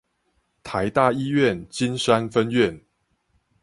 [0.63, 2.83] 臺大醫院金山分院